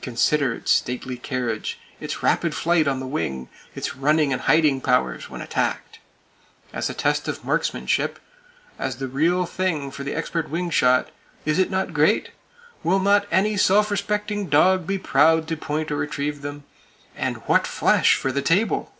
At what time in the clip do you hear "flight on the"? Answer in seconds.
2.54-3.06